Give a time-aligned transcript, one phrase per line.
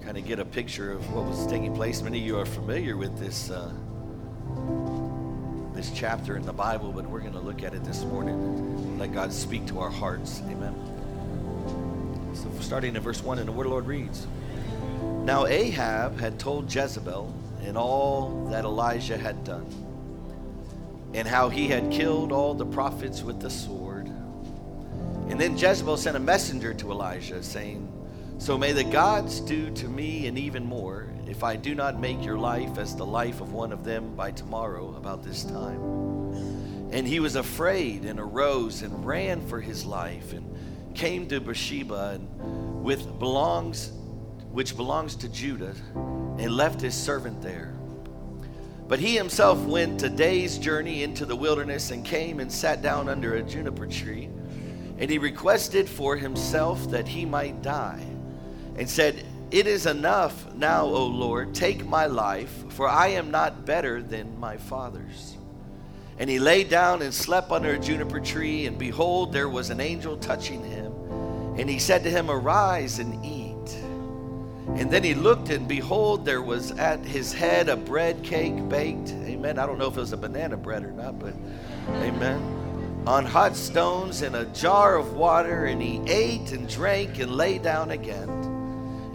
[0.09, 2.01] kind of get a picture of what was taking place.
[2.01, 3.71] Many of you are familiar with this uh,
[5.75, 9.13] this chapter in the Bible, but we're going to look at it this morning let
[9.13, 10.41] God speak to our hearts.
[10.47, 10.75] Amen.
[12.33, 14.27] So, starting in verse one, and the word of the Lord reads:
[15.25, 17.31] Now Ahab had told Jezebel
[17.65, 19.67] and all that Elijah had done,
[21.13, 24.07] and how he had killed all the prophets with the sword.
[25.29, 27.93] And then Jezebel sent a messenger to Elijah, saying
[28.39, 32.25] so may the gods do to me and even more if I do not make
[32.25, 35.81] your life as the life of one of them by tomorrow about this time.
[36.93, 42.13] And he was afraid and arose and ran for his life and came to Beersheba
[42.15, 43.93] and with belongs
[44.53, 47.75] which belongs to Judah and left his servant there.
[48.87, 53.09] But he himself went a day's journey into the wilderness and came and sat down
[53.09, 54.31] under a juniper tree.
[54.99, 58.07] And he requested for himself that he might die
[58.79, 63.67] and said, It is enough now, O Lord, take my life, for I am not
[63.67, 65.37] better than my fathers.
[66.19, 69.81] And he lay down and slept under a juniper tree, and behold, there was an
[69.81, 70.93] angel touching him.
[71.59, 73.55] And he said to him, Arise and eat.
[74.81, 79.11] And then he looked, and behold, there was at his head a bread cake baked.
[79.11, 79.59] Amen.
[79.59, 81.35] I don't know if it was a banana bread or not, but
[81.89, 82.55] amen
[83.07, 87.57] on hot stones in a jar of water, and he ate and drank and lay
[87.57, 88.58] down again.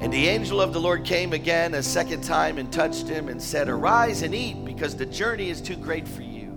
[0.04, 3.42] And the angel of the Lord came again a second time and touched him and
[3.42, 6.52] said, Arise and eat, because the journey is too great for you.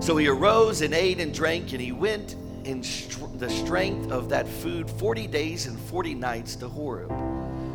[0.00, 2.80] So he arose and ate and drank, and he went in
[3.36, 7.10] the strength of that food 40 days and 40 nights to Horeb,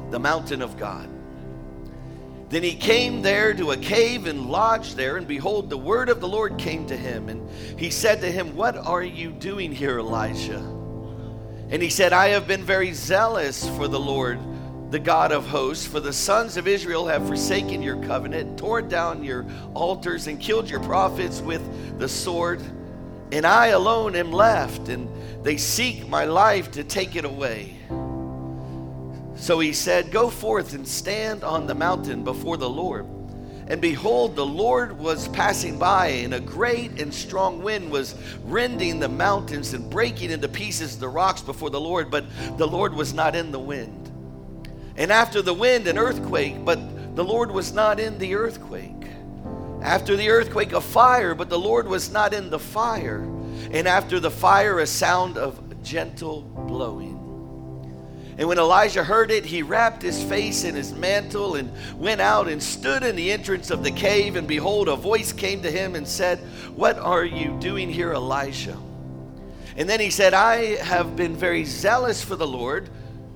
[0.10, 1.08] the mountain of God.
[2.50, 6.20] Then he came there to a cave and lodged there, and behold, the word of
[6.20, 7.30] the Lord came to him.
[7.30, 10.58] And he said to him, What are you doing here, Elijah?
[11.70, 14.40] And he said, I have been very zealous for the Lord
[14.90, 19.24] the God of hosts, for the sons of Israel have forsaken your covenant, torn down
[19.24, 19.46] your
[19.76, 21.62] altars, and killed your prophets with
[22.00, 22.62] the sword.
[23.32, 25.08] And I alone am left, and
[25.44, 27.76] they seek my life to take it away.
[29.36, 33.06] So he said, Go forth and stand on the mountain before the Lord.
[33.68, 39.00] And behold, the Lord was passing by, and a great and strong wind was rending
[39.00, 42.26] the mountains and breaking into pieces the rocks before the Lord, but
[42.58, 43.99] the Lord was not in the wind.
[45.00, 49.08] And after the wind, an earthquake, but the Lord was not in the earthquake.
[49.82, 53.22] After the earthquake, a fire, but the Lord was not in the fire.
[53.72, 57.16] And after the fire, a sound of gentle blowing.
[58.38, 62.50] And when Elijah heard it, he wrapped his face in his mantle and went out
[62.50, 64.36] and stood in the entrance of the cave.
[64.36, 66.40] And behold, a voice came to him and said,
[66.76, 68.78] What are you doing here, Elijah?
[69.78, 72.90] And then he said, I have been very zealous for the Lord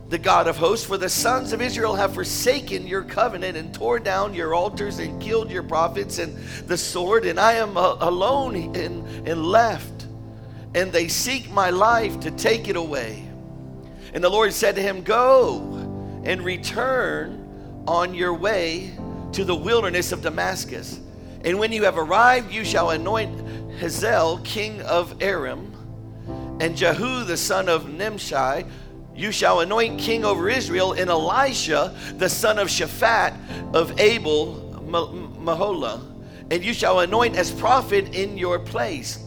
[0.09, 4.03] the God of hosts, for the sons of Israel have forsaken your covenant and torn
[4.03, 6.37] down your altars and killed your prophets and
[6.67, 10.07] the sword, and I am uh, alone and, and left.
[10.75, 13.27] And they seek my life to take it away.
[14.13, 18.91] And the Lord said to him, Go and return on your way
[19.33, 20.99] to the wilderness of Damascus.
[21.43, 25.71] And when you have arrived, you shall anoint Hazael, king of Aram,
[26.61, 28.65] and Jehu, the son of Nimshi,
[29.15, 33.33] you shall anoint king over Israel, in Elisha, the son of Shaphat
[33.73, 36.01] of Abel Meholah,
[36.51, 39.19] and you shall anoint as prophet in your place.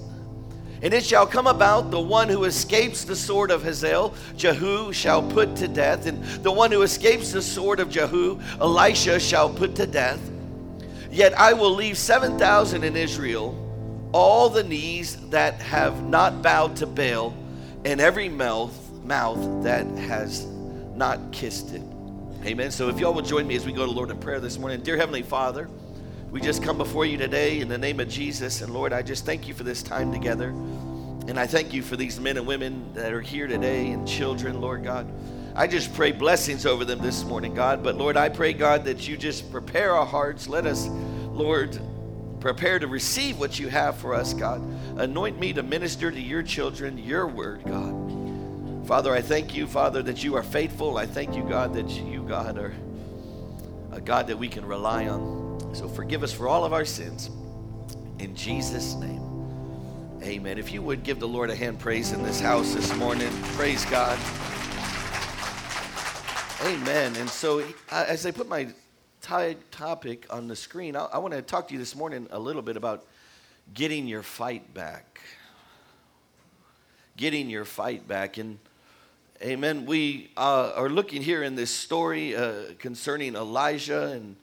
[0.82, 5.22] And it shall come about the one who escapes the sword of Hazael, Jehu shall
[5.22, 9.74] put to death, and the one who escapes the sword of Jehu, Elisha shall put
[9.76, 10.20] to death.
[11.10, 13.62] Yet I will leave 7,000 in Israel,
[14.12, 17.34] all the knees that have not bowed to Baal,
[17.84, 18.74] and every mouth
[19.06, 20.46] mouth that has
[20.94, 21.82] not kissed it.
[22.44, 22.70] Amen.
[22.70, 24.80] So if y'all will join me as we go to Lord in prayer this morning.
[24.82, 25.68] Dear Heavenly Father,
[26.30, 28.60] We just come before you today in the name of Jesus.
[28.60, 30.48] And Lord, I just thank you for this time together.
[30.48, 34.60] And I thank you for these men and women that are here today and children,
[34.60, 35.10] Lord God.
[35.54, 37.82] I just pray blessings over them this morning, God.
[37.82, 40.46] But Lord, I pray, God, that you just prepare our hearts.
[40.46, 41.80] Let us, Lord,
[42.40, 44.60] prepare to receive what you have for us, God.
[44.98, 47.95] Anoint me to minister to your children your word, God.
[48.86, 50.96] Father, I thank you, Father, that you are faithful.
[50.96, 52.72] I thank you, God, that you, God, are
[53.90, 55.74] a God that we can rely on.
[55.74, 57.28] So forgive us for all of our sins.
[58.20, 59.20] In Jesus' name.
[60.22, 60.56] Amen.
[60.56, 63.84] If you would give the Lord a hand praise in this house this morning, praise
[63.86, 64.16] God.
[66.62, 67.16] Amen.
[67.16, 68.68] And so, uh, as I put my
[69.20, 72.38] t- topic on the screen, I, I want to talk to you this morning a
[72.38, 73.04] little bit about
[73.74, 75.20] getting your fight back.
[77.16, 78.38] Getting your fight back.
[78.38, 78.60] And,
[79.42, 84.36] amen, we uh, are looking here in this story uh, concerning Elijah, and,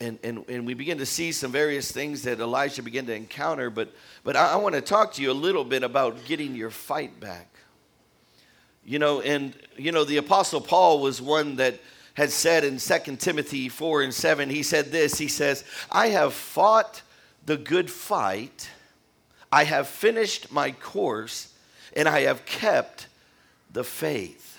[0.00, 3.70] and, and, and we begin to see some various things that Elijah began to encounter.
[3.70, 3.92] But,
[4.24, 7.18] but I, I want to talk to you a little bit about getting your fight
[7.20, 7.48] back.
[8.84, 11.80] You know, and, you know, the Apostle Paul was one that
[12.14, 16.34] had said in 2 Timothy 4 and 7, he said this He says, I have
[16.34, 17.02] fought
[17.44, 18.70] the good fight,
[19.50, 21.52] I have finished my course,
[21.94, 23.06] and I have kept
[23.72, 24.58] the faith.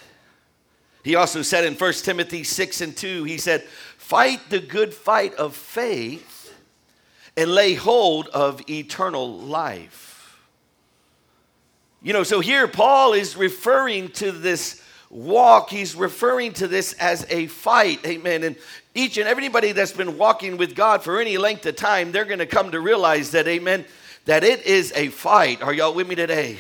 [1.03, 3.63] He also said in 1 Timothy 6 and 2, he said,
[3.97, 6.53] Fight the good fight of faith
[7.37, 10.37] and lay hold of eternal life.
[12.01, 17.25] You know, so here Paul is referring to this walk, he's referring to this as
[17.29, 18.05] a fight.
[18.05, 18.43] Amen.
[18.43, 18.55] And
[18.93, 22.39] each and everybody that's been walking with God for any length of time, they're going
[22.39, 23.85] to come to realize that, amen,
[24.25, 25.61] that it is a fight.
[25.61, 26.57] Are y'all with me today?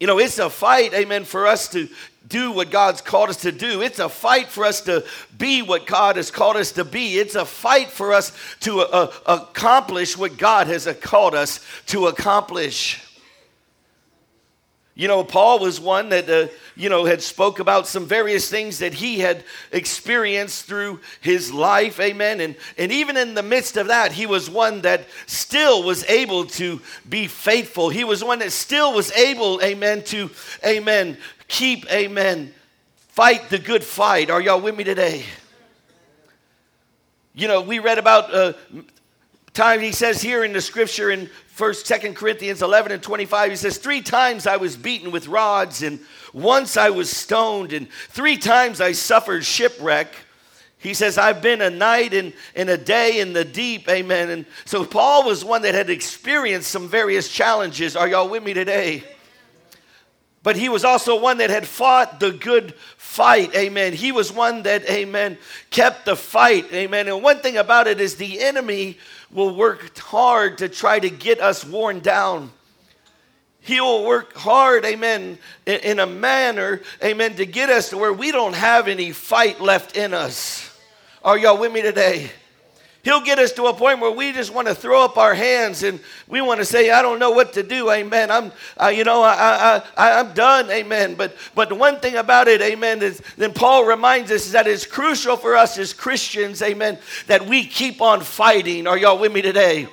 [0.00, 1.86] You know, it's a fight, amen, for us to
[2.26, 3.82] do what God's called us to do.
[3.82, 5.04] It's a fight for us to
[5.36, 7.18] be what God has called us to be.
[7.18, 13.09] It's a fight for us to uh, accomplish what God has called us to accomplish.
[15.00, 18.80] You know, Paul was one that, uh, you know, had spoke about some various things
[18.80, 22.42] that he had experienced through his life, amen.
[22.42, 26.44] And, and even in the midst of that, he was one that still was able
[26.48, 27.88] to be faithful.
[27.88, 30.28] He was one that still was able, amen, to,
[30.62, 31.16] amen,
[31.48, 32.52] keep, amen,
[33.08, 34.28] fight the good fight.
[34.28, 35.24] Are y'all with me today?
[37.32, 38.52] You know, we read about uh,
[39.54, 43.56] time he says here in the scripture in first second corinthians 11 and 25 he
[43.56, 45.98] says three times i was beaten with rods and
[46.32, 50.14] once i was stoned and three times i suffered shipwreck.
[50.78, 53.88] He says i've been a night and, and a day in the deep.
[53.88, 54.30] Amen.
[54.30, 57.96] And so paul was one that had experienced some various challenges.
[57.96, 59.04] Are y'all with me today?
[60.42, 62.74] But he was also one that had fought the good
[63.20, 63.54] fight.
[63.54, 63.92] Amen.
[63.92, 65.36] He was one that, amen,
[65.68, 66.72] kept the fight.
[66.72, 67.06] Amen.
[67.06, 68.96] And one thing about it is the enemy
[69.30, 72.50] will work hard to try to get us worn down.
[73.60, 75.36] He will work hard, amen,
[75.66, 79.98] in a manner, amen, to get us to where we don't have any fight left
[79.98, 80.74] in us.
[81.22, 82.30] Are y'all with me today?
[83.02, 85.82] He'll get us to a point where we just want to throw up our hands
[85.82, 88.30] and we want to say, "I don't know what to do." Amen.
[88.30, 88.52] I'm,
[88.94, 90.70] you know, I, I, I, am done.
[90.70, 91.14] Amen.
[91.14, 94.84] But, but the one thing about it, Amen, is then Paul reminds us that it's
[94.84, 98.86] crucial for us as Christians, Amen, that we keep on fighting.
[98.86, 99.88] Are y'all with me today?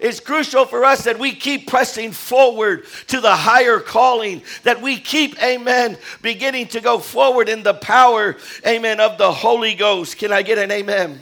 [0.00, 4.96] It's crucial for us that we keep pressing forward to the higher calling, that we
[4.98, 10.16] keep, amen, beginning to go forward in the power, amen, of the Holy Ghost.
[10.16, 11.20] Can I get an amen?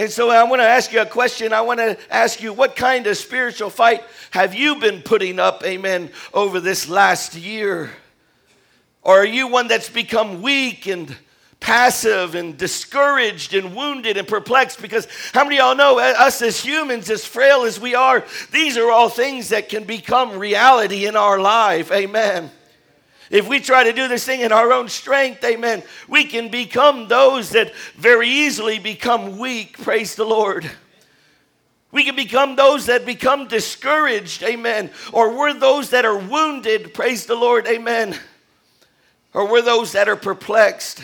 [0.00, 1.52] And so I want to ask you a question.
[1.52, 5.62] I want to ask you, what kind of spiritual fight have you been putting up,
[5.62, 7.90] amen, over this last year?
[9.02, 11.14] Or are you one that's become weak and
[11.60, 14.80] passive and discouraged and wounded and perplexed?
[14.80, 18.24] Because how many of y'all know, uh, us as humans, as frail as we are,
[18.52, 22.50] these are all things that can become reality in our life, amen.
[23.30, 27.06] If we try to do this thing in our own strength, amen, we can become
[27.06, 29.78] those that very easily become weak.
[29.78, 30.68] Praise the Lord.
[31.92, 34.90] We can become those that become discouraged, amen.
[35.12, 38.16] Or we're those that are wounded, praise the Lord, amen.
[39.32, 41.02] Or we're those that are perplexed.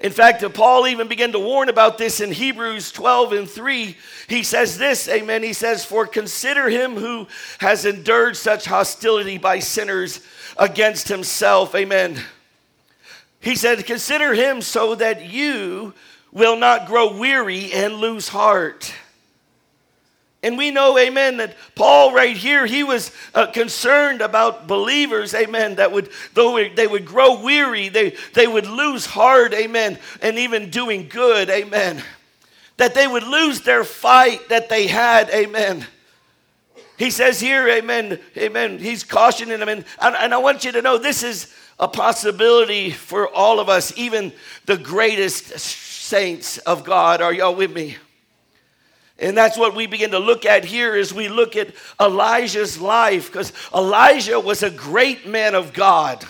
[0.00, 3.96] In fact, Paul even began to warn about this in Hebrews 12 and 3.
[4.28, 5.42] He says this, amen.
[5.42, 7.26] He says, For consider him who
[7.58, 10.20] has endured such hostility by sinners
[10.58, 11.74] against himself.
[11.74, 12.20] Amen.
[13.40, 15.94] He said, Consider him so that you
[16.32, 18.92] will not grow weary and lose heart.
[20.42, 25.76] And we know, amen, that Paul right here, he was uh, concerned about believers, amen,
[25.76, 30.70] that would, though they would grow weary, they, they would lose heart, amen, and even
[30.70, 32.04] doing good, amen.
[32.76, 35.84] That they would lose their fight that they had, amen.
[36.98, 39.68] He says here, amen, amen, he's cautioning them.
[39.68, 43.96] And, and I want you to know this is a possibility for all of us,
[43.96, 44.32] even
[44.66, 47.22] the greatest saints of God.
[47.22, 47.96] Are y'all with me?
[49.20, 53.30] And that's what we begin to look at here as we look at Elijah's life,
[53.30, 56.24] because Elijah was a great man of God.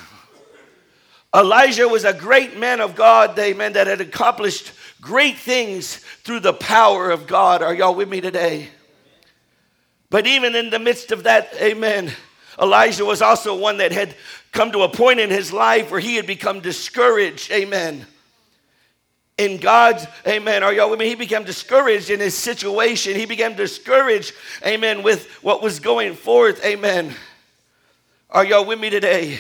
[1.35, 6.55] Elijah was a great man of God, amen, that had accomplished great things through the
[6.55, 7.63] power of God.
[7.63, 8.69] Are y'all with me today?
[10.11, 12.13] But even in the midst of that, amen,
[12.61, 14.15] Elijah was also one that had
[14.53, 18.07] come to a point in his life where he had become discouraged, amen
[19.39, 21.07] in God's, amen, are y'all with me?
[21.07, 23.15] He became discouraged in his situation.
[23.15, 24.35] He became discouraged,
[24.67, 27.15] amen, with what was going forth, amen.
[28.29, 29.39] Are y'all with me today?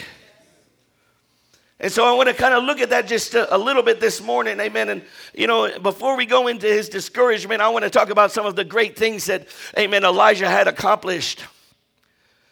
[1.81, 4.01] And so I want to kind of look at that just a, a, little bit
[4.01, 4.89] this morning, amen.
[4.89, 8.47] And, you know, before we go into his discouragement, I want to talk about some
[8.47, 9.47] of the great things that,
[9.79, 11.45] amen, Elijah had accomplished.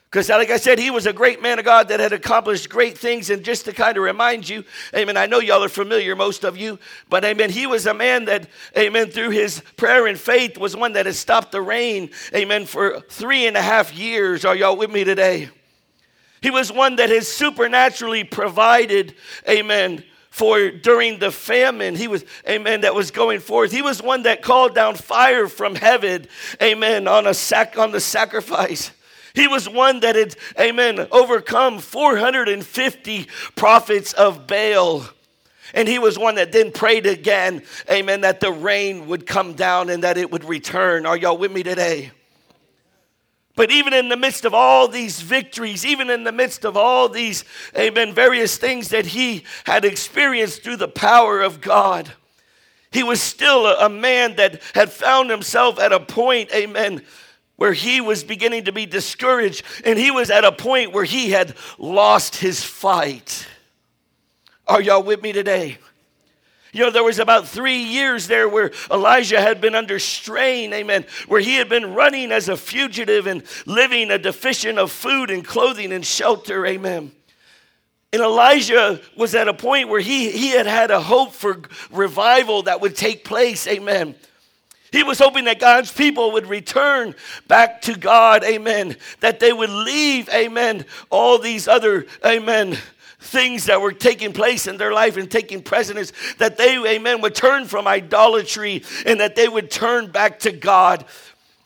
[0.05, 2.97] Because, like I said, he was a great man of God that had accomplished great
[2.97, 3.29] things.
[3.29, 4.65] And just to kind of remind you,
[4.95, 6.79] amen, I know y'all are familiar, most of you,
[7.09, 8.47] but amen, he was a man that,
[8.79, 13.01] amen, through his prayer and faith was one that had stopped the rain, amen, for
[13.01, 14.45] three and a half years.
[14.45, 15.51] Are y'all with me today?
[16.43, 19.15] He was one that has supernaturally provided,
[19.49, 21.95] amen, for during the famine.
[21.95, 23.73] He was, amen, that was going forth.
[23.73, 26.27] He was one that called down fire from heaven,
[26.61, 28.91] amen, on a sac on the sacrifice.
[29.35, 35.05] He was one that had, amen, overcome 450 prophets of Baal.
[35.75, 39.91] And he was one that then prayed again, amen, that the rain would come down
[39.91, 41.07] and that it would return.
[41.07, 42.13] Are y'all with me today?
[43.57, 47.09] But even in the midst of all these victories, even in the midst of all
[47.09, 47.43] these,
[47.77, 52.13] amen, various things that he had experienced through the power of God,
[52.93, 57.03] he was still a, a man that had found himself at a point, amen,
[57.57, 61.31] where he was beginning to be discouraged and he was at a point where he
[61.31, 63.47] had lost his fight.
[64.67, 65.79] Are y'all with me today?
[66.77, 71.07] You know, there was about three years there where Elijah had been under strain, amen,
[71.27, 75.43] where he had been running as a fugitive and living a deficient of food and
[75.43, 77.13] clothing and shelter, amen.
[78.13, 82.65] And Elijah was at a point where he, he had had a hope for revival
[82.65, 84.15] that would take place, amen.
[84.93, 87.15] He was hoping that God's people would return
[87.49, 88.97] back to God, amen.
[89.21, 92.77] That they would leave, amen, all these other, amen,
[93.21, 96.13] things that were taking place in their life and taking precedence.
[96.39, 101.05] That they, amen, would turn from idolatry and that they would turn back to God.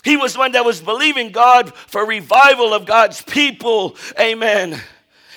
[0.02, 4.80] He was one that was believing God for revival of God's people, amen.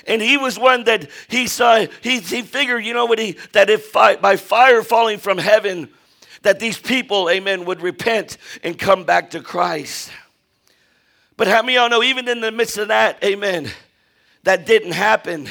[0.08, 3.70] And he was one that he saw, he, he figured, you know what, he, that
[3.70, 5.90] if by fire falling from heaven,
[6.44, 10.12] that these people, amen, would repent and come back to Christ.
[11.36, 13.70] But how many of y'all know, even in the midst of that, amen,
[14.44, 15.48] that didn't happen.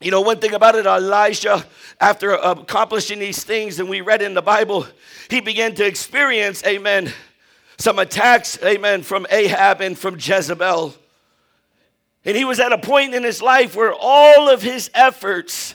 [0.00, 1.64] You know, one thing about it, Elijah,
[2.00, 4.86] after uh, accomplishing these things, and we read in the Bible,
[5.30, 7.12] he began to experience, amen,
[7.78, 10.94] some attacks, amen, from Ahab and from Jezebel.
[12.26, 15.74] And he was at a point in his life where all of his efforts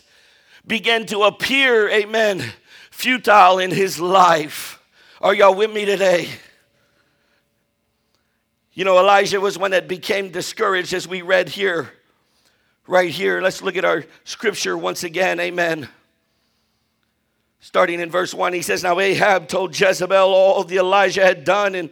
[0.68, 2.44] began to appear, amen,
[2.92, 4.80] futile in his life.
[5.20, 6.30] Are y'all with me today?
[8.74, 11.92] You know, Elijah was one that became discouraged as we read here,
[12.88, 13.42] right here.
[13.42, 15.40] Let's look at our scripture once again.
[15.40, 15.88] Amen.
[17.60, 21.76] Starting in verse 1, he says, Now Ahab told Jezebel all the Elijah had done
[21.76, 21.90] and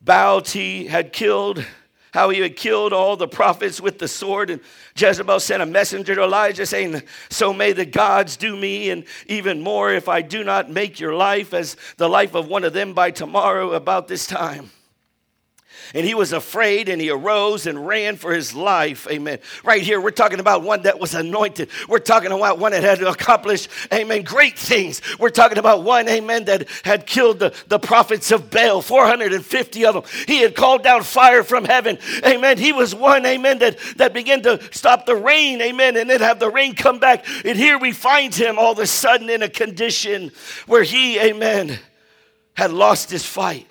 [0.00, 1.64] Baal he had killed
[2.12, 4.50] how he had killed all the prophets with the sword.
[4.50, 4.60] And
[4.96, 9.60] Jezebel sent a messenger to Elijah saying, So may the gods do me, and even
[9.60, 12.94] more if I do not make your life as the life of one of them
[12.94, 14.70] by tomorrow about this time.
[15.94, 19.06] And he was afraid and he arose and ran for his life.
[19.10, 19.38] Amen.
[19.64, 21.70] Right here, we're talking about one that was anointed.
[21.88, 25.00] We're talking about one that had accomplished, amen, great things.
[25.18, 29.94] We're talking about one, amen, that had killed the, the prophets of Baal, 450 of
[29.94, 30.02] them.
[30.26, 31.98] He had called down fire from heaven.
[32.26, 32.58] Amen.
[32.58, 35.60] He was one, amen, that, that began to stop the rain.
[35.62, 35.96] Amen.
[35.96, 37.24] And then have the rain come back.
[37.44, 40.32] And here we find him all of a sudden in a condition
[40.66, 41.78] where he, amen,
[42.54, 43.67] had lost his fight.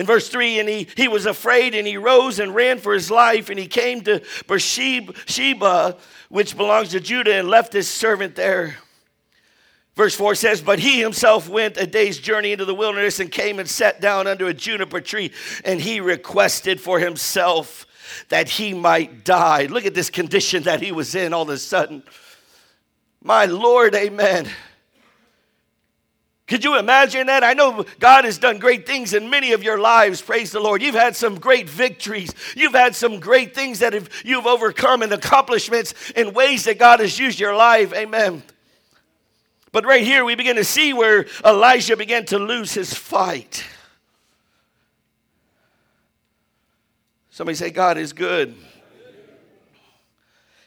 [0.00, 3.10] In verse 3, and he, he was afraid and he rose and ran for his
[3.10, 5.98] life and he came to Beersheba,
[6.30, 8.76] which belongs to Judah, and left his servant there.
[9.96, 13.58] Verse 4 says, But he himself went a day's journey into the wilderness and came
[13.58, 15.32] and sat down under a juniper tree,
[15.66, 17.86] and he requested for himself
[18.30, 19.66] that he might die.
[19.66, 22.04] Look at this condition that he was in all of a sudden.
[23.22, 24.48] My Lord, amen.
[26.50, 27.44] Could you imagine that?
[27.44, 30.20] I know God has done great things in many of your lives.
[30.20, 30.82] Praise the Lord.
[30.82, 32.34] You've had some great victories.
[32.56, 36.98] You've had some great things that have, you've overcome and accomplishments in ways that God
[36.98, 37.92] has used your life.
[37.94, 38.42] Amen.
[39.70, 43.64] But right here, we begin to see where Elijah began to lose his fight.
[47.30, 48.56] Somebody say, God is good.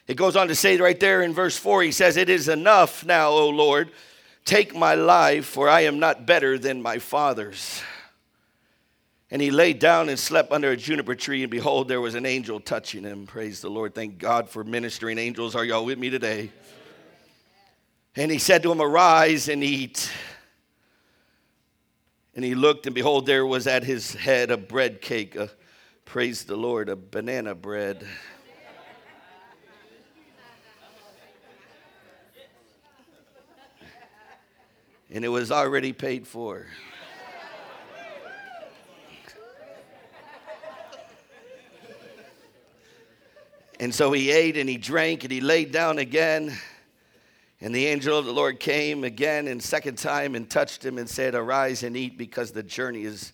[0.06, 3.04] It goes on to say right there in verse 4, he says, It is enough
[3.04, 3.90] now, O Lord.
[4.44, 7.82] Take my life, for I am not better than my fathers.
[9.30, 12.26] And he lay down and slept under a juniper tree, and behold, there was an
[12.26, 13.26] angel touching him.
[13.26, 13.94] Praise the Lord.
[13.94, 15.54] Thank God for ministering angels.
[15.56, 16.50] Are y'all with me today?
[18.16, 20.10] And he said to him, Arise and eat.
[22.34, 25.50] And he looked, and behold, there was at his head a bread cake, a,
[26.04, 28.06] praise the Lord, a banana bread.
[35.14, 36.66] And it was already paid for.
[43.80, 46.56] And so he ate and he drank and he laid down again.
[47.60, 51.08] And the angel of the Lord came again and second time and touched him and
[51.08, 53.32] said, Arise and eat because the journey is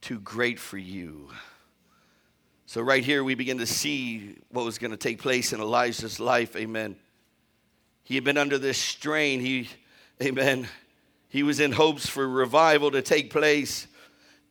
[0.00, 1.28] too great for you.
[2.66, 6.20] So, right here, we begin to see what was going to take place in Elijah's
[6.20, 6.54] life.
[6.56, 6.96] Amen.
[8.04, 9.40] He had been under this strain.
[9.40, 9.68] He,
[10.22, 10.68] amen.
[11.30, 13.86] He was in hopes for revival to take place.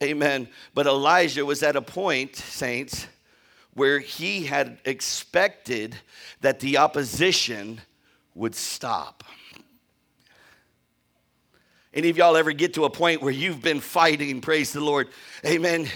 [0.01, 0.47] Amen.
[0.73, 3.05] But Elijah was at a point, saints,
[3.73, 5.95] where he had expected
[6.41, 7.81] that the opposition
[8.33, 9.23] would stop.
[11.93, 15.09] Any of y'all ever get to a point where you've been fighting, praise the Lord,
[15.45, 15.89] amen.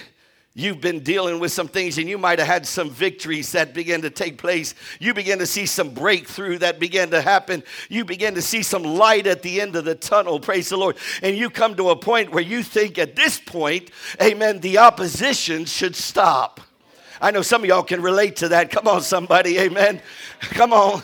[0.56, 4.04] You've been dealing with some things and you might have had some victories that began
[4.04, 4.76] to take place.
[5.00, 7.64] You begin to see some breakthrough that began to happen.
[7.90, 10.98] You begin to see some light at the end of the tunnel, praise the Lord.
[11.24, 13.90] And you come to a point where you think at this point,
[14.22, 16.62] amen, the opposition should stop.
[17.20, 18.70] I know some of y'all can relate to that.
[18.70, 20.02] Come on, somebody, amen.
[20.40, 21.02] Come on.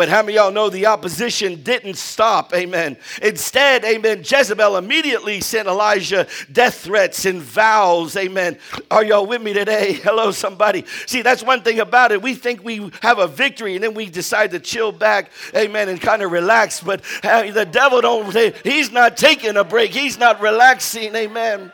[0.00, 2.54] But how many y'all know the opposition didn't stop?
[2.54, 2.96] Amen.
[3.20, 8.16] Instead, amen, Jezebel immediately sent Elijah death threats and vows.
[8.16, 8.56] Amen.
[8.90, 9.92] Are y'all with me today?
[10.02, 10.86] Hello, somebody.
[11.04, 12.22] See, that's one thing about it.
[12.22, 16.00] We think we have a victory and then we decide to chill back, amen, and
[16.00, 16.80] kind of relax.
[16.80, 18.34] But uh, the devil don't,
[18.64, 19.90] he's not taking a break.
[19.90, 21.14] He's not relaxing.
[21.14, 21.70] Amen.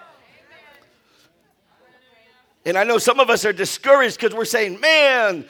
[2.64, 5.44] And I know some of us are discouraged because we're saying, man,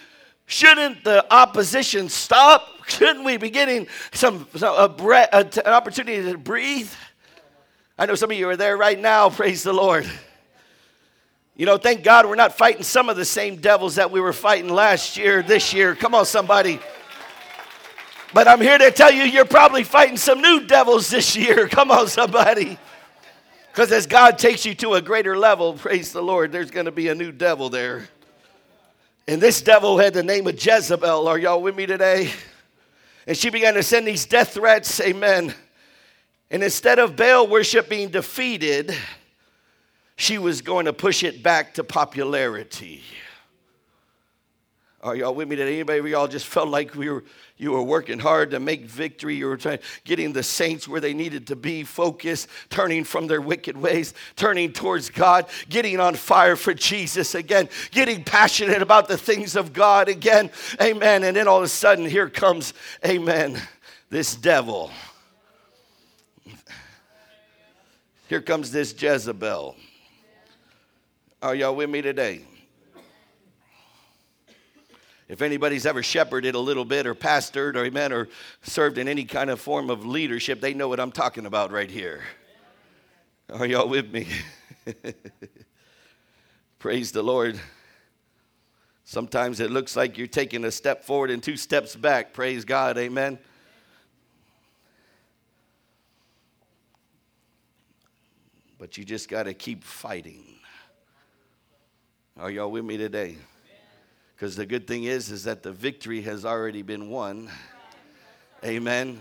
[0.47, 2.69] Shouldn't the opposition stop?
[2.87, 6.91] Shouldn't we be getting some, some a bre- a, an opportunity to breathe?
[7.99, 9.29] I know some of you are there right now.
[9.31, 10.09] Praise the Lord.
[11.57, 14.35] You know, thank God we're not fighting some of the same devils that we were
[14.35, 15.95] fighting last year, this year.
[15.95, 16.79] Come on, somebody.
[18.35, 21.67] But I'm here to tell you, you're probably fighting some new devils this year.
[21.71, 22.79] Come on, somebody.
[23.73, 26.93] Because as God takes you to a greater level, praise the Lord, there's going to
[26.93, 28.09] be a new devil there.
[29.29, 31.27] And this devil had the name of Jezebel.
[31.27, 32.31] Are y'all with me today?
[33.27, 35.01] And she began to send these death threats.
[35.01, 35.53] Amen.
[36.49, 38.95] And instead of Baal worship being defeated,
[40.15, 43.03] she was going to push it back to popularity.
[45.07, 45.55] Are y'all with me?
[45.55, 47.23] Did anybody of y'all just felt like we were
[47.57, 49.37] you were working hard to make victory?
[49.37, 53.41] You were trying getting the saints where they needed to be, focused, turning from their
[53.41, 59.17] wicked ways, turning towards God, getting on fire for Jesus again, getting passionate about the
[59.17, 60.51] things of God again.
[60.83, 61.23] Amen.
[61.23, 63.63] And then all of a sudden, here comes, Amen,
[64.11, 64.91] this devil.
[68.29, 69.77] Here comes this Jezebel.
[71.41, 72.43] Are y'all with me today?
[75.29, 78.29] If anybody's ever shepherded a little bit or pastored or amen or
[78.63, 81.91] served in any kind of form of leadership, they know what I'm talking about right
[81.91, 82.23] here.
[83.53, 84.29] Are y'all with me?
[86.79, 87.59] Praise the Lord.
[89.05, 92.33] Sometimes it looks like you're taking a step forward and two steps back.
[92.33, 92.99] Praise God.
[92.99, 93.39] Amen.
[98.79, 100.45] But you just got to keep fighting.
[102.39, 103.37] Are y'all with me today?
[104.37, 107.49] Because the good thing is, is that the victory has already been won.
[108.63, 109.19] Amen.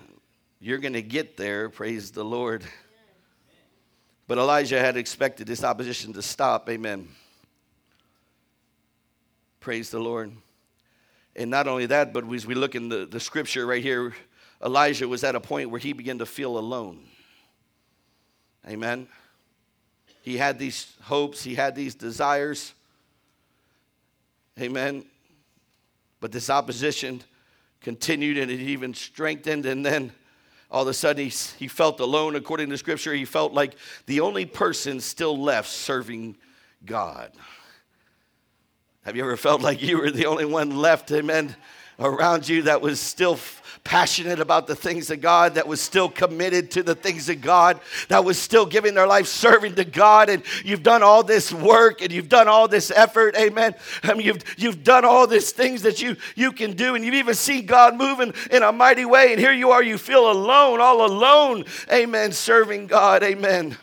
[0.60, 1.70] You're going to get there.
[1.70, 2.66] Praise the Lord.
[4.28, 6.70] But Elijah had expected this opposition to stop.
[6.70, 7.08] Amen.
[9.62, 10.34] Praise the Lord.
[11.34, 14.14] And not only that, but as we look in the, the scripture right here,
[14.62, 17.06] Elijah was at a point where he began to feel alone.
[18.68, 19.08] Amen.
[20.24, 22.74] He had these hopes, he had these desires.
[24.60, 25.06] Amen.
[26.20, 27.22] But this opposition
[27.82, 29.66] continued and it even strengthened.
[29.66, 30.12] And then
[30.72, 32.36] all of a sudden he, he felt alone.
[32.36, 36.38] According to scripture, he felt like the only person still left serving
[36.86, 37.32] God.
[39.04, 41.56] Have you ever felt like you were the only one left, amen,
[42.00, 43.40] around you that was still
[43.86, 47.80] passionate about the things of God, that was still committed to the things of God,
[48.10, 52.02] that was still giving their life serving to God, and you've done all this work
[52.02, 53.76] and you've done all this effort, amen.
[54.04, 57.14] I mean, you've, you've done all these things that you, you can do, and you've
[57.14, 60.82] even seen God moving in a mighty way, and here you are, you feel alone,
[60.82, 63.78] all alone, amen, serving God, amen.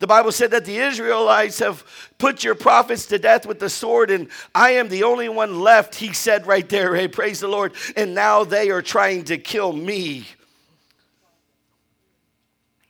[0.00, 1.84] The Bible said that the Israelites have
[2.16, 5.94] put your prophets to death with the sword, and I am the only one left,
[5.94, 6.96] he said right there.
[6.96, 7.74] Hey, praise the Lord.
[7.96, 10.26] And now they are trying to kill me.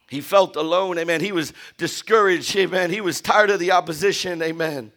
[0.08, 1.20] He felt alone, amen.
[1.20, 2.90] He was discouraged, amen.
[2.90, 4.92] He was tired of the opposition, amen.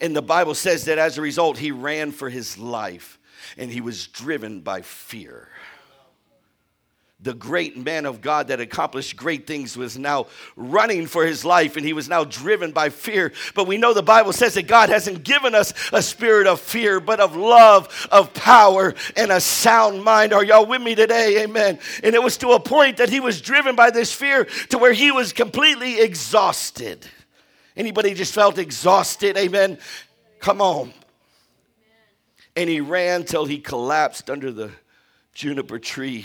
[0.00, 3.18] And the Bible says that as a result, he ran for his life
[3.56, 5.48] and he was driven by fear
[7.20, 11.76] the great man of God that accomplished great things was now running for his life
[11.76, 13.32] and he was now driven by fear.
[13.56, 17.00] But we know the Bible says that God hasn't given us a spirit of fear,
[17.00, 20.32] but of love, of power, and a sound mind.
[20.32, 21.42] Are y'all with me today?
[21.42, 21.80] Amen.
[22.04, 24.92] And it was to a point that he was driven by this fear to where
[24.92, 27.04] he was completely exhausted.
[27.76, 29.36] Anybody just felt exhausted?
[29.36, 29.78] Amen.
[30.38, 30.92] Come on.
[32.54, 34.70] And he ran till he collapsed under the
[35.34, 36.24] juniper tree.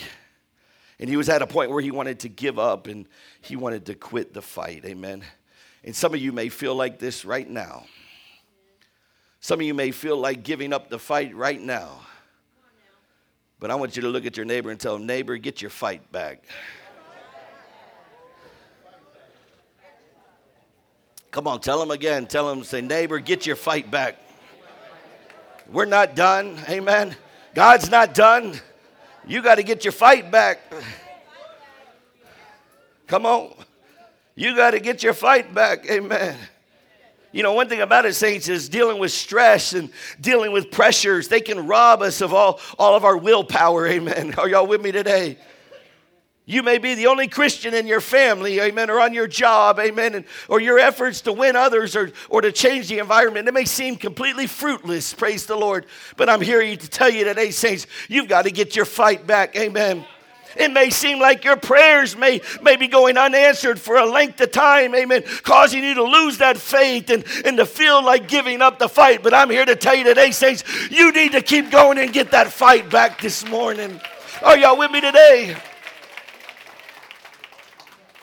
[1.00, 3.08] And he was at a point where he wanted to give up and
[3.42, 4.86] he wanted to quit the fight.
[4.86, 5.24] Amen.
[5.84, 7.86] And some of you may feel like this right now.
[9.40, 12.00] Some of you may feel like giving up the fight right now.
[13.60, 15.70] But I want you to look at your neighbor and tell him, neighbor, get your
[15.70, 16.44] fight back.
[21.32, 22.28] Come on, tell him again.
[22.28, 24.18] Tell him, say, neighbor, get your fight back.
[25.68, 26.60] We're not done.
[26.70, 27.16] Amen.
[27.56, 28.60] God's not done.
[29.26, 30.60] You got to get your fight back.
[33.08, 33.54] Come on.
[34.36, 35.90] You got to get your fight back.
[35.90, 36.38] Amen.
[37.32, 39.90] You know, one thing about it, saints, is dealing with stress and
[40.22, 41.28] dealing with pressures.
[41.28, 43.88] They can rob us of all, all of our willpower.
[43.88, 44.36] Amen.
[44.36, 45.38] Are y'all with me today?
[46.46, 50.16] You may be the only Christian in your family, amen, or on your job, amen,
[50.16, 53.48] and, or your efforts to win others or, or to change the environment.
[53.48, 55.86] It may seem completely fruitless, praise the Lord.
[56.18, 59.56] But I'm here to tell you today, saints, you've got to get your fight back,
[59.56, 60.06] amen.
[60.58, 64.52] It may seem like your prayers may, may be going unanswered for a length of
[64.52, 68.80] time, amen, causing you to lose that faith and, and to feel like giving up
[68.80, 69.24] the fight.
[69.24, 72.32] But I'm here to tell you today, saints, you need to keep going and get
[72.32, 74.02] that fight back this morning.
[74.44, 75.56] Are y'all with me today?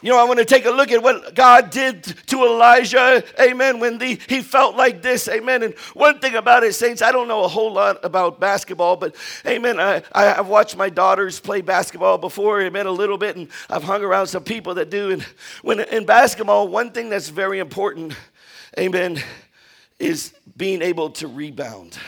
[0.03, 3.81] You know, I want to take a look at what God did to Elijah, amen,
[3.81, 5.63] when the, he felt like this, amen.
[5.63, 9.15] And one thing about it, saints, I don't know a whole lot about basketball, but
[9.47, 13.49] amen, I, I, have watched my daughters play basketball before, amen, a little bit, and
[13.69, 15.11] I've hung around some people that do.
[15.11, 15.23] And
[15.63, 18.15] when in basketball, one thing that's very important,
[18.79, 19.23] amen,
[19.99, 21.99] is being able to rebound.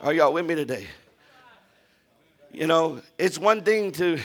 [0.00, 0.86] Are y'all with me today?
[2.52, 4.20] You know, it's one thing to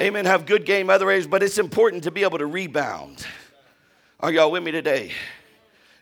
[0.00, 3.26] amen, have good game other areas, but it's important to be able to rebound.
[4.20, 5.12] Are y'all with me today?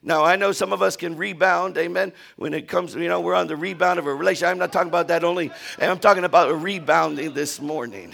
[0.03, 3.35] Now, I know some of us can rebound, amen, when it comes, you know, we're
[3.35, 4.51] on the rebound of a relationship.
[4.51, 8.13] I'm not talking about that only, I'm talking about rebounding this morning.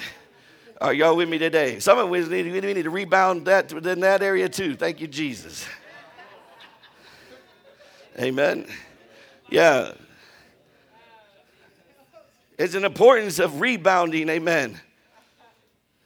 [0.81, 1.79] Are y'all with me today?
[1.79, 4.77] Some of us need, we need to rebound that in that area too.
[4.77, 5.67] Thank you, Jesus.
[8.19, 8.67] Amen.
[9.51, 9.93] Yeah.
[12.57, 14.81] It's an importance of rebounding, amen.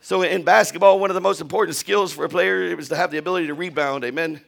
[0.04, 3.10] So in basketball, one of the most important skills for a player is to have
[3.10, 4.04] the ability to rebound.
[4.04, 4.38] Amen.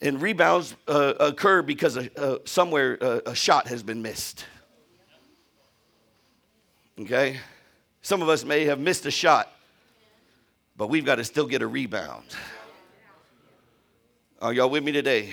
[0.00, 2.94] And rebounds uh, occur because uh, somewhere
[3.26, 4.44] a shot has been missed.
[7.00, 7.40] Okay?
[8.00, 9.50] Some of us may have missed a shot,
[10.76, 12.26] but we've got to still get a rebound.
[14.40, 15.30] Are y'all with me today?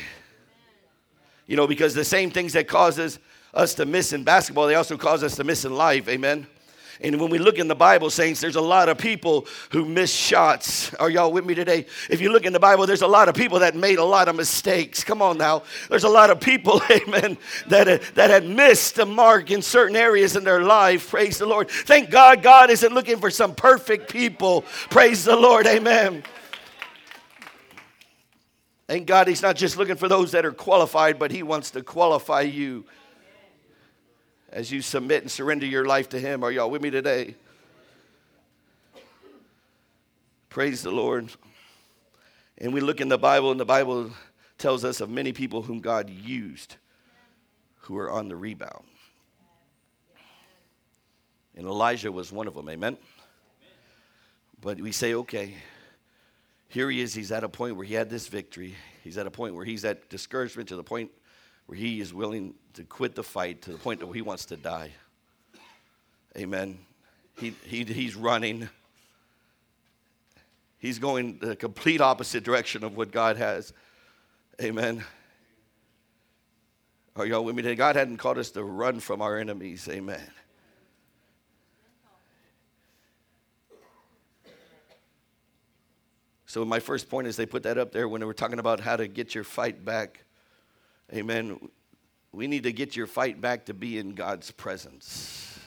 [1.46, 3.20] You know, because the same things that causes
[3.54, 6.10] us to miss in basketball, they also cause us to miss in life.
[6.10, 6.48] Amen.
[7.04, 10.14] And when we look in the Bible, saints, there's a lot of people who miss
[10.14, 10.94] shots.
[10.96, 11.88] Are y'all with me today?
[12.12, 14.28] If you look in the Bible, there's a lot of people that made a lot
[14.28, 15.04] of mistakes.
[15.04, 15.64] Come on now.
[15.90, 19.96] There's a lot of people, amen, that, uh, that had missed the mark in certain
[19.96, 21.10] areas in their life.
[21.10, 21.70] Praise the Lord.
[21.70, 24.62] Thank God God isn't looking for some perfect people.
[24.92, 25.66] Praise the Lord.
[25.66, 26.22] Amen.
[28.88, 31.82] Thank God He's not just looking for those that are qualified, but He wants to
[31.82, 32.86] qualify you.
[34.52, 36.44] As you submit and surrender your life to Him.
[36.44, 37.36] Are y'all with me today?
[40.50, 41.30] Praise the Lord.
[42.58, 44.12] And we look in the Bible, and the Bible
[44.58, 46.76] tells us of many people whom God used
[47.80, 48.84] who are on the rebound.
[51.56, 52.98] And Elijah was one of them, amen?
[54.60, 55.56] But we say, okay,
[56.68, 57.14] here he is.
[57.14, 58.76] He's at a point where he had this victory.
[59.04, 61.12] He's at a point where he's at discouragement to the point
[61.72, 64.58] where he is willing to quit the fight to the point where he wants to
[64.58, 64.92] die.
[66.38, 66.78] Amen.
[67.40, 68.68] He, he, he's running.
[70.80, 73.72] He's going the complete opposite direction of what God has.
[74.62, 75.06] Amen.
[77.16, 77.62] Are y'all with me?
[77.62, 77.76] Today?
[77.76, 79.88] God hadn't called us to run from our enemies.
[79.90, 80.20] Amen.
[86.48, 88.82] So, my first point is they put that up there when they were talking about
[88.82, 90.26] how to get your fight back.
[91.14, 91.60] Amen.
[92.32, 95.60] We need to get your fight back to be in God's presence.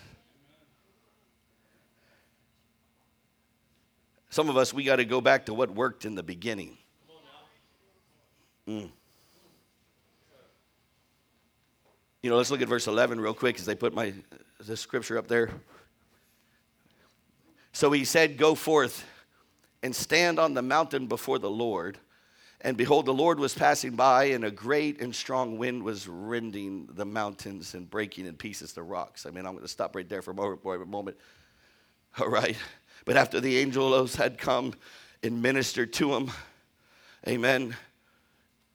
[4.30, 6.76] Some of us, we got to go back to what worked in the beginning.
[8.66, 8.88] Mm.
[12.22, 14.14] You know, let's look at verse 11 real quick as they put my
[14.58, 15.50] the scripture up there.
[17.72, 19.04] So he said, Go forth
[19.82, 21.98] and stand on the mountain before the Lord.
[22.64, 26.88] And behold, the Lord was passing by, and a great and strong wind was rending
[26.94, 29.26] the mountains and breaking in pieces the rocks.
[29.26, 31.18] I mean, I'm going to stop right there for a moment.
[32.18, 32.56] All right.
[33.04, 34.72] But after the angels had come
[35.22, 36.30] and ministered to him,
[37.28, 37.76] amen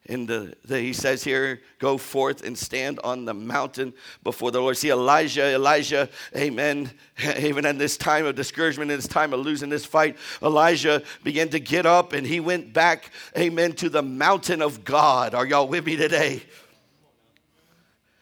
[0.10, 3.94] in the, the, he says here, go forth and stand on the mountain
[4.24, 4.76] before the Lord.
[4.76, 6.92] See, Elijah, Elijah, amen.
[7.40, 11.50] Even in this time of discouragement, in this time of losing this fight, Elijah began
[11.50, 15.36] to get up and he went back, amen, to the mountain of God.
[15.36, 16.42] Are y'all with me today?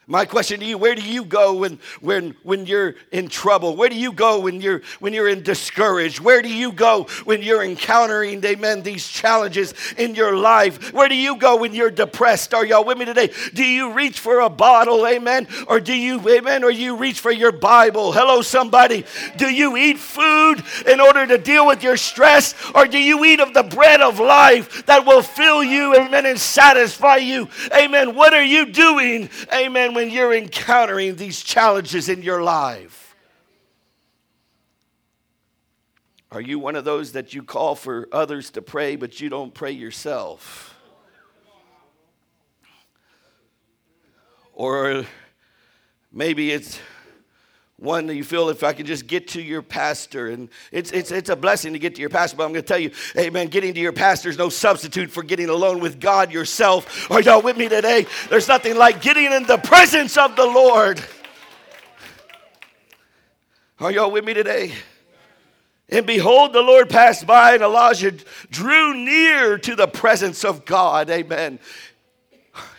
[0.09, 3.75] My question to you, where do you go when, when, when you're in trouble?
[3.75, 6.21] Where do you go when you're, when you're in discouraged?
[6.21, 10.93] Where do you go when you're encountering, amen, these challenges in your life?
[10.93, 12.53] Where do you go when you're depressed?
[12.53, 13.33] Are y'all with me today?
[13.53, 15.49] Do you reach for a bottle, amen?
[15.67, 18.13] Or do you, amen, or you reach for your Bible?
[18.13, 19.03] Hello, somebody.
[19.35, 22.55] Do you eat food in order to deal with your stress?
[22.73, 26.39] Or do you eat of the bread of life that will fill you, amen, and
[26.39, 27.49] satisfy you?
[27.75, 28.15] Amen.
[28.15, 29.96] What are you doing, amen?
[29.97, 33.15] When you're encountering these challenges in your life?
[36.31, 39.51] Are you one of those that you call for others to pray, but you don't
[39.51, 40.77] pray yourself?
[44.53, 45.03] Or
[46.11, 46.79] maybe it's
[47.79, 50.29] one that you feel if I can just get to your pastor.
[50.29, 52.67] And it's, it's, it's a blessing to get to your pastor, but I'm going to
[52.67, 56.31] tell you, amen, getting to your pastor is no substitute for getting alone with God
[56.31, 57.09] yourself.
[57.11, 58.07] Are y'all with me today?
[58.29, 61.03] There's nothing like getting in the presence of the Lord.
[63.79, 64.73] Are y'all with me today?
[65.89, 68.11] And behold, the Lord passed by, and Elijah
[68.49, 71.09] drew near to the presence of God.
[71.11, 71.59] Amen.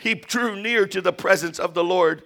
[0.01, 2.25] He drew near to the presence of the Lord.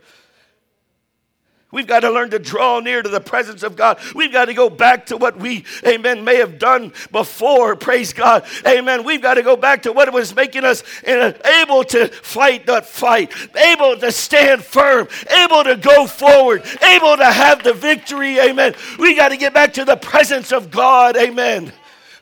[1.72, 3.98] We've got to learn to draw near to the presence of God.
[4.14, 7.76] We've got to go back to what we, amen, may have done before.
[7.76, 8.44] Praise God.
[8.66, 9.04] Amen.
[9.04, 13.32] We've got to go back to what was making us able to fight that fight,
[13.56, 18.38] able to stand firm, able to go forward, able to have the victory.
[18.38, 18.74] Amen.
[18.98, 21.16] We got to get back to the presence of God.
[21.16, 21.72] Amen.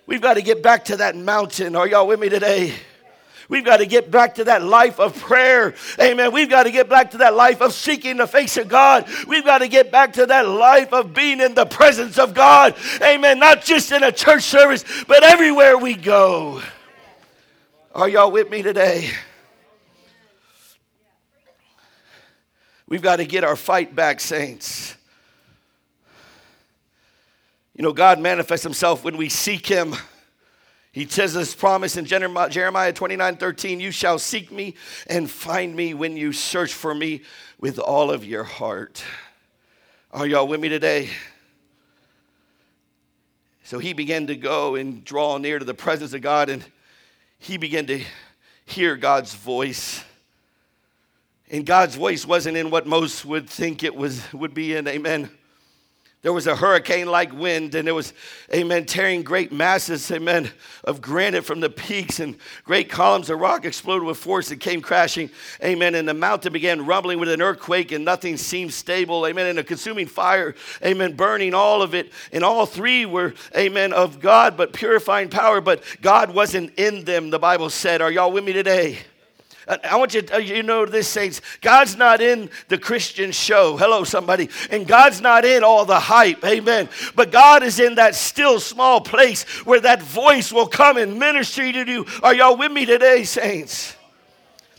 [0.07, 1.75] We've got to get back to that mountain.
[1.75, 2.75] Are y'all with me today?
[3.51, 5.75] We've got to get back to that life of prayer.
[6.01, 6.33] Amen.
[6.33, 9.09] We've got to get back to that life of seeking the face of God.
[9.27, 12.77] We've got to get back to that life of being in the presence of God.
[13.03, 13.41] Amen.
[13.41, 16.63] Not just in a church service, but everywhere we go.
[17.93, 19.11] Are y'all with me today?
[22.87, 24.97] We've got to get our fight back, saints.
[27.75, 29.97] You know, God manifests Himself when we seek Him.
[30.93, 34.75] He says this promise in Jeremiah 29 13, you shall seek me
[35.07, 37.23] and find me when you search for me
[37.61, 39.05] with all of your heart.
[40.13, 41.11] Are y'all with me today?
[43.63, 46.65] So he began to go and draw near to the presence of God, and
[47.39, 48.03] he began to
[48.67, 50.03] hear God's voice.
[51.53, 54.89] And God's voice wasn't in what most would think it was would be in.
[54.89, 55.31] Amen.
[56.23, 58.13] There was a hurricane like wind, and it was,
[58.55, 60.51] amen, tearing great masses, amen,
[60.85, 64.83] of granite from the peaks, and great columns of rock exploded with force and came
[64.83, 65.31] crashing,
[65.65, 65.95] amen.
[65.95, 69.47] And the mountain began rumbling with an earthquake, and nothing seemed stable, amen.
[69.47, 70.55] And a consuming fire,
[70.85, 72.13] amen, burning all of it.
[72.33, 77.31] And all three were, amen, of God, but purifying power, but God wasn't in them,
[77.31, 78.03] the Bible said.
[78.03, 78.99] Are y'all with me today?
[79.85, 81.41] I want you to uh, you know this, saints.
[81.61, 83.77] God's not in the Christian show.
[83.77, 84.49] Hello, somebody.
[84.71, 86.45] And God's not in all the hype.
[86.45, 86.89] Amen.
[87.15, 91.73] But God is in that still small place where that voice will come and minister
[91.73, 92.07] to you.
[92.23, 93.97] Are y'all with me today, saints?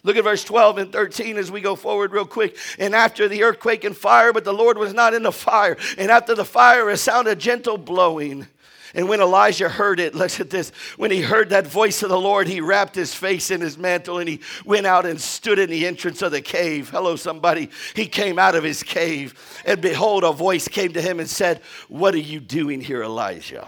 [0.04, 2.58] Look at verse 12 and 13 as we go forward real quick.
[2.80, 5.78] And after the earthquake and fire, but the Lord was not in the fire.
[5.98, 8.48] And after the fire, a sound of gentle blowing.
[8.94, 10.72] And when Elijah heard it, look at this.
[10.98, 14.20] When he heard that voice of the Lord, he wrapped his face in his mantle
[14.20, 16.90] and he went out and stood in the entrance of the cave.
[16.90, 17.70] Hello, somebody.
[17.96, 21.62] He came out of his cave, and behold, a voice came to him and said,
[21.88, 23.68] What are you doing here, Elijah?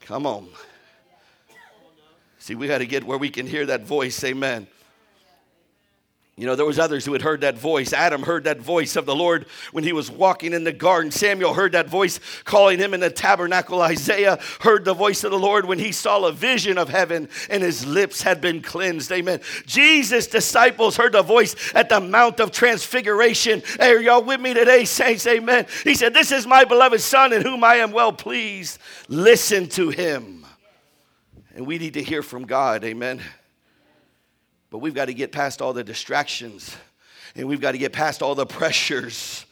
[0.00, 0.48] Come on.
[2.38, 4.22] See, we got to get where we can hear that voice.
[4.22, 4.68] Amen.
[6.38, 7.94] You know, there was others who had heard that voice.
[7.94, 11.10] Adam heard that voice of the Lord when he was walking in the garden.
[11.10, 13.80] Samuel heard that voice calling him in the tabernacle.
[13.80, 17.62] Isaiah heard the voice of the Lord when he saw a vision of heaven and
[17.62, 19.10] his lips had been cleansed.
[19.12, 19.40] Amen.
[19.64, 23.62] Jesus' disciples heard the voice at the Mount of Transfiguration.
[23.80, 25.26] Hey, are y'all with me today, saints?
[25.26, 25.66] Amen.
[25.84, 28.78] He said, This is my beloved Son in whom I am well pleased.
[29.08, 30.44] Listen to him.
[31.54, 32.84] And we need to hear from God.
[32.84, 33.22] Amen.
[34.70, 36.76] But we've got to get past all the distractions
[37.36, 39.44] and we've got to get past all the pressures.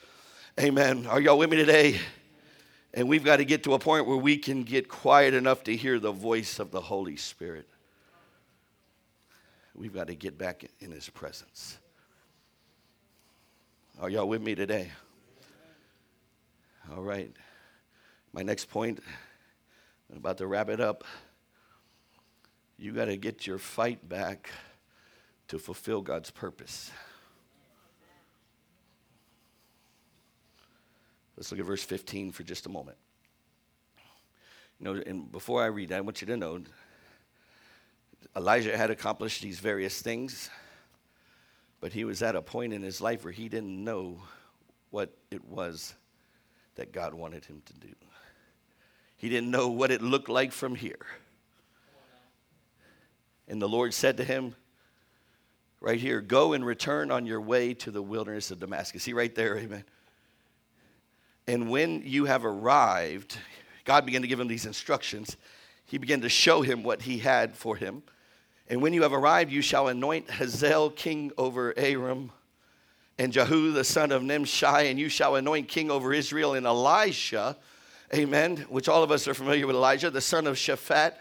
[0.59, 1.07] Amen.
[1.07, 1.99] Are y'all with me today?
[2.95, 5.77] And we've got to get to a point where we can get quiet enough to
[5.77, 7.69] hear the voice of the Holy Spirit.
[9.75, 11.79] We've got to get back in His presence.
[14.01, 14.91] Are y'all with me today?
[16.95, 17.33] All right.
[18.33, 19.01] My next point,
[20.11, 21.05] I'm about to wrap it up.
[22.79, 24.51] You got to get your fight back
[25.49, 26.91] to fulfill God's purpose.
[31.37, 32.97] Let's look at verse 15 for just a moment.
[34.79, 36.61] You know, and before I read, that, I want you to know
[38.37, 40.51] Elijah had accomplished these various things,
[41.81, 44.21] but he was at a point in his life where he didn't know
[44.91, 45.95] what it was
[46.77, 47.95] that God wanted him to do.
[49.17, 51.07] He didn't know what it looked like from here.
[53.47, 54.55] And the Lord said to him,
[55.81, 59.03] right here, go and return on your way to the wilderness of Damascus.
[59.03, 59.85] See right there, amen.
[61.47, 63.37] And when you have arrived,
[63.85, 65.37] God began to give him these instructions.
[65.85, 68.03] He began to show him what he had for him.
[68.69, 72.33] And when you have arrived, you shall anoint Hazael king over Aram,
[73.19, 77.57] and Jehu the son of Nimshi, and you shall anoint king over Israel, and Elisha,
[78.15, 81.13] amen, which all of us are familiar with Elijah, the son of Shaphat,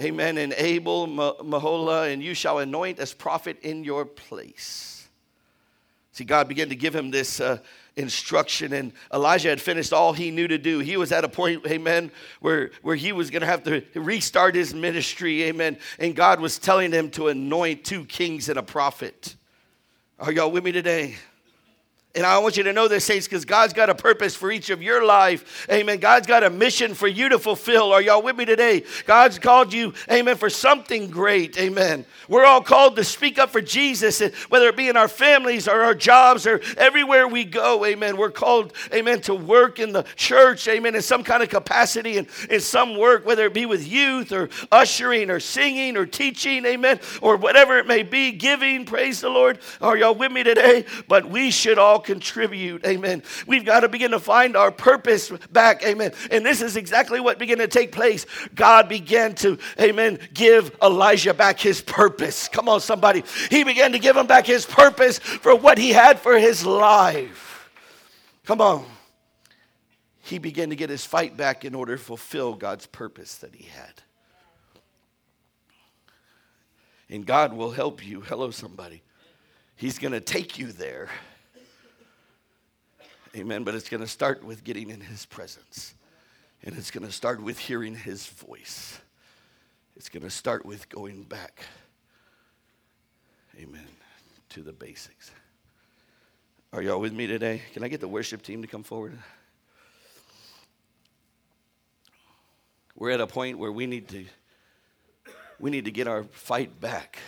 [0.00, 0.38] Amen.
[0.38, 5.08] And Abel, Meholah, and you shall anoint as prophet in your place.
[6.12, 7.58] See, God began to give him this uh,
[7.96, 10.78] instruction, and Elijah had finished all he knew to do.
[10.78, 14.54] He was at a point, amen, where, where he was going to have to restart
[14.54, 15.78] his ministry, amen.
[15.98, 19.36] And God was telling him to anoint two kings and a prophet.
[20.18, 21.16] Are y'all with me today?
[22.18, 24.70] And I want you to know this, saints, because God's got a purpose for each
[24.70, 25.68] of your life.
[25.70, 26.00] Amen.
[26.00, 27.92] God's got a mission for you to fulfill.
[27.92, 28.82] Are y'all with me today?
[29.06, 31.56] God's called you, amen, for something great.
[31.56, 32.04] Amen.
[32.28, 35.80] We're all called to speak up for Jesus, whether it be in our families or
[35.80, 37.84] our jobs or everywhere we go.
[37.84, 38.16] Amen.
[38.16, 42.26] We're called, amen, to work in the church, amen, in some kind of capacity and
[42.50, 46.98] in some work, whether it be with youth or ushering or singing or teaching, amen,
[47.22, 48.84] or whatever it may be, giving.
[48.86, 49.60] Praise the Lord.
[49.80, 50.84] Are y'all with me today?
[51.06, 52.86] But we should all contribute.
[52.86, 53.22] Amen.
[53.46, 55.84] We've got to begin to find our purpose back.
[55.84, 56.12] Amen.
[56.30, 58.24] And this is exactly what began to take place.
[58.54, 62.48] God began to, amen, give Elijah back his purpose.
[62.48, 63.24] Come on, somebody.
[63.50, 67.70] He began to give him back his purpose for what he had for his life.
[68.46, 68.86] Come on.
[70.22, 73.64] He began to get his fight back in order to fulfill God's purpose that he
[73.64, 74.02] had.
[77.10, 78.22] And God will help you.
[78.22, 79.02] Hello, somebody.
[79.76, 81.10] He's going to take you there.
[83.38, 83.62] Amen.
[83.62, 85.94] But it's going to start with getting in His presence.
[86.64, 88.98] And it's going to start with hearing His voice.
[89.96, 91.62] It's going to start with going back.
[93.56, 93.86] Amen.
[94.50, 95.30] To the basics.
[96.72, 97.62] Are y'all with me today?
[97.72, 99.16] Can I get the worship team to come forward?
[102.96, 104.26] We're at a point where we need to
[105.60, 107.18] we need to get our fight back.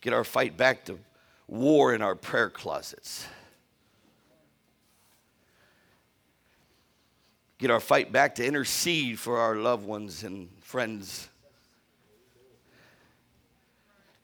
[0.00, 0.98] Get our fight back to
[1.48, 3.26] war in our prayer closets.
[7.58, 11.28] Get our fight back to intercede for our loved ones and friends.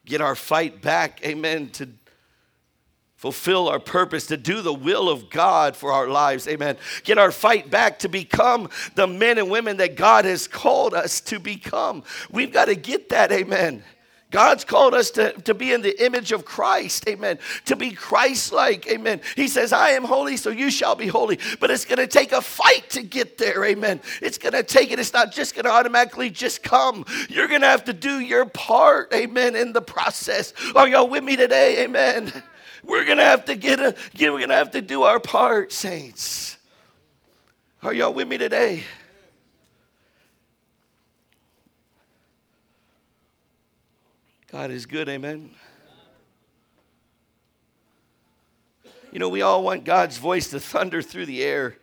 [0.05, 1.89] Get our fight back, amen, to
[3.17, 6.47] fulfill our purpose, to do the will of God for our lives.
[6.47, 6.77] Amen.
[7.05, 11.23] Get our fight back to become the men and women that God has called us
[11.23, 12.05] to become.
[12.31, 13.33] We've got to get that.
[13.33, 13.83] Amen.
[14.35, 17.39] God's called us to, to be in the image of Christ, amen.
[17.67, 19.21] To be Christ like, amen.
[19.37, 21.39] He says, I am holy, so you shall be holy.
[21.61, 24.01] But it's going to take a fight to get there, amen.
[24.21, 27.05] It's going to take it, it's not just going to automatically just come.
[27.29, 30.53] You're going to have to do your part, amen, in the process.
[30.75, 32.33] Are y'all with me today, amen?
[32.83, 35.71] We're going to have to get a, we're going to have to do our part,
[35.71, 36.59] saints.
[37.85, 38.83] Are y'all with me today?
[44.55, 45.51] God is good, amen.
[49.11, 51.77] You know, we all want God's voice to thunder through the air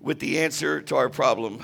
[0.00, 1.62] with the answer to our problem.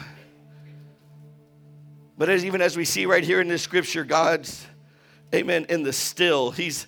[2.19, 4.67] But as even as we see right here in this scripture, God's,
[5.35, 6.87] amen, in the still, He's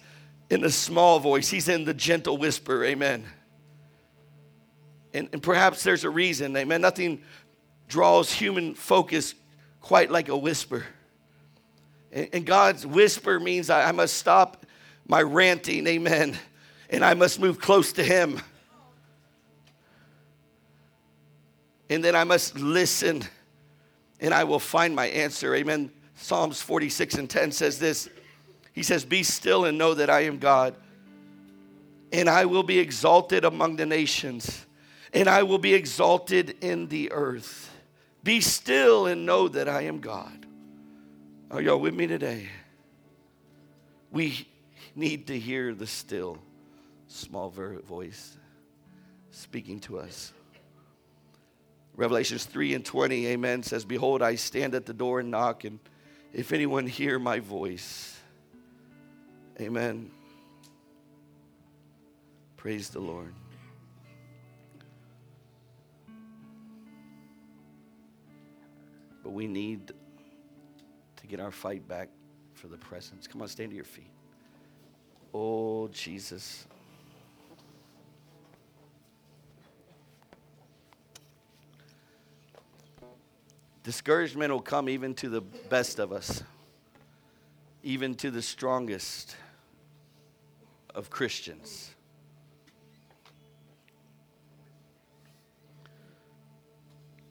[0.50, 3.24] in the small voice, He's in the gentle whisper, amen.
[5.14, 6.82] And, and perhaps there's a reason, amen.
[6.82, 7.22] Nothing
[7.88, 9.34] draws human focus
[9.80, 10.84] quite like a whisper.
[12.12, 14.66] And God's whisper means I must stop
[15.06, 16.36] my ranting, amen,
[16.88, 18.40] and I must move close to Him.
[21.88, 23.22] And then I must listen,
[24.20, 25.90] and I will find my answer, amen.
[26.14, 28.08] Psalms 46 and 10 says this
[28.72, 30.74] He says, Be still and know that I am God,
[32.12, 34.66] and I will be exalted among the nations,
[35.12, 37.70] and I will be exalted in the earth.
[38.22, 40.39] Be still and know that I am God.
[41.52, 42.46] Are y'all with me today?
[44.12, 44.46] We
[44.94, 46.38] need to hear the still,
[47.08, 48.36] small voice
[49.32, 50.32] speaking to us.
[51.96, 55.80] Revelations 3 and 20, amen, says, Behold, I stand at the door and knock, and
[56.32, 58.16] if anyone hear my voice,
[59.60, 60.12] amen.
[62.56, 63.34] Praise the Lord.
[69.24, 69.92] But we need
[71.30, 72.08] get our fight back
[72.54, 73.28] for the presence.
[73.28, 74.10] Come on, stand to your feet.
[75.32, 76.66] Oh, Jesus.
[83.84, 86.42] Discouragement will come even to the best of us,
[87.84, 89.36] even to the strongest
[90.94, 91.94] of Christians.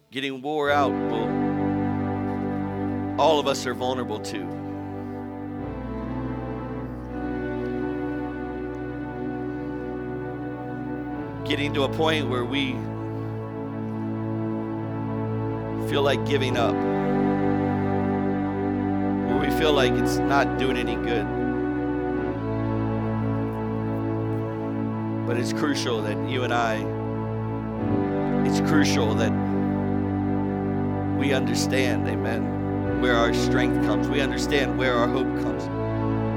[0.09, 1.48] Getting wore out will
[3.19, 4.39] all of us are vulnerable to.
[11.45, 12.71] Getting to a point where we
[15.89, 16.73] feel like giving up,
[19.25, 21.25] where we feel like it's not doing any good.
[25.27, 26.77] But it's crucial that you and I,
[28.47, 29.33] it's crucial that
[31.19, 32.58] we understand, amen
[33.01, 34.07] where our strength comes.
[34.07, 35.63] We understand where our hope comes.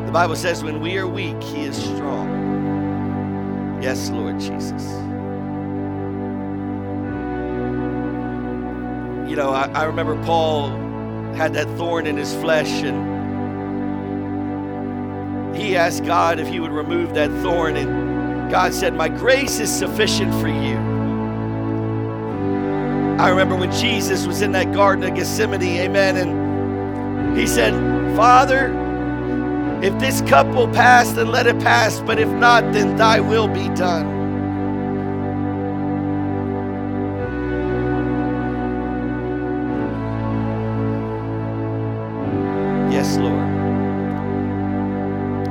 [0.07, 3.81] The Bible says, when we are weak, He is strong.
[3.83, 4.83] Yes, Lord Jesus.
[9.29, 10.71] You know, I, I remember Paul
[11.35, 13.13] had that thorn in his flesh, and
[15.57, 19.73] he asked God if He would remove that thorn, and God said, My grace is
[19.73, 20.77] sufficient for you.
[23.19, 26.42] I remember when Jesus was in that Garden of Gethsemane, amen, and
[27.35, 27.73] he said,
[28.17, 28.73] Father,
[29.83, 33.49] if this cup will pass, then let it pass, but if not, then thy will
[33.49, 34.21] be done.
[42.93, 43.49] Yes, Lord.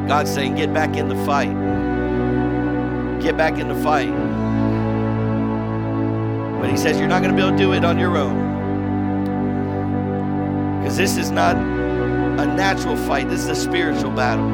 [0.07, 1.51] God's saying, get back in the fight.
[3.21, 4.11] Get back in the fight.
[6.61, 8.50] But He says, you're not going to be able to do it on your own.
[10.91, 14.45] Because this is not a natural fight, this is a spiritual battle.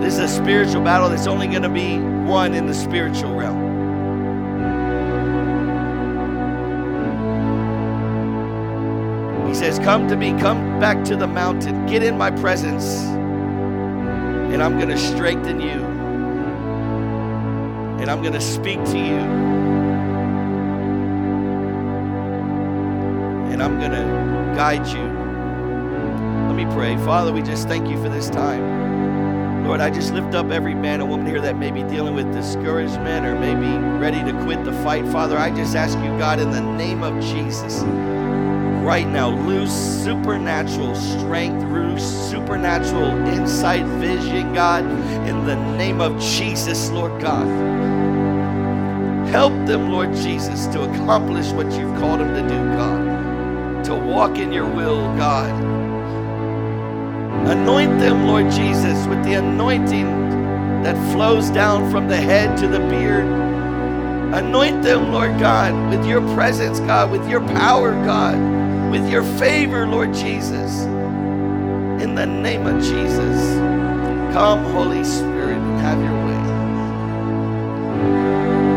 [0.00, 3.58] This is a spiritual battle that's only going to be won in the spiritual realm.
[9.48, 14.62] He says, Come to me, come back to the mountain, get in my presence, and
[14.62, 15.84] I'm going to strengthen you,
[18.00, 19.18] and I'm going to speak to you,
[23.50, 25.02] and I'm going to guide you.
[26.46, 26.96] Let me pray.
[27.04, 29.66] Father, we just thank you for this time.
[29.66, 32.32] Lord, I just lift up every man and woman here that may be dealing with
[32.32, 35.06] discouragement or maybe ready to quit the fight.
[35.08, 37.82] Father, I just ask you, God, in the name of Jesus,
[38.82, 39.28] right now.
[39.28, 44.84] Loose supernatural strength, loose supernatural insight, vision, God,
[45.28, 47.46] in the name of Jesus, Lord God.
[49.28, 53.05] Help them, Lord Jesus, to accomplish what you've called them to do, God.
[53.96, 55.50] To walk in your will, God.
[57.48, 60.04] Anoint them, Lord Jesus, with the anointing
[60.82, 63.24] that flows down from the head to the beard.
[64.34, 68.36] Anoint them, Lord God, with your presence, God, with your power, God,
[68.90, 70.82] with your favor, Lord Jesus.
[72.02, 73.56] In the name of Jesus,
[74.34, 76.34] come, Holy Spirit, and have your way.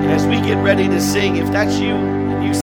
[0.03, 2.18] And as we get ready to sing, if that's you,